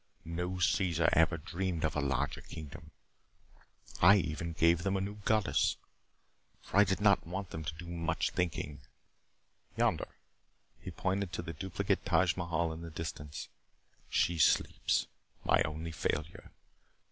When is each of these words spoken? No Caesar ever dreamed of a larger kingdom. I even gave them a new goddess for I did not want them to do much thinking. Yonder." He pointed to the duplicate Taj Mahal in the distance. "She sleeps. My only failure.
No 0.25 0.57
Caesar 0.57 1.09
ever 1.13 1.37
dreamed 1.37 1.83
of 1.85 1.95
a 1.95 2.01
larger 2.01 2.41
kingdom. 2.41 2.89
I 4.01 4.15
even 4.15 4.53
gave 4.53 4.81
them 4.81 4.97
a 4.97 5.01
new 5.01 5.17
goddess 5.25 5.77
for 6.63 6.77
I 6.77 6.83
did 6.83 6.99
not 7.01 7.27
want 7.27 7.51
them 7.51 7.63
to 7.63 7.75
do 7.75 7.85
much 7.85 8.31
thinking. 8.31 8.81
Yonder." 9.77 10.07
He 10.79 10.89
pointed 10.89 11.31
to 11.33 11.43
the 11.43 11.53
duplicate 11.53 12.03
Taj 12.03 12.35
Mahal 12.35 12.73
in 12.73 12.81
the 12.81 12.89
distance. 12.89 13.47
"She 14.09 14.39
sleeps. 14.39 15.05
My 15.45 15.61
only 15.65 15.91
failure. 15.91 16.49